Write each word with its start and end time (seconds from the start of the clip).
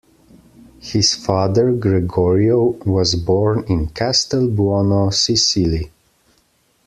His 0.79 1.13
father, 1.13 1.71
Gregorio, 1.73 2.69
was 2.87 3.13
born 3.13 3.65
in 3.67 3.89
Castelbuono, 3.89 5.13
Sicily. 5.13 5.91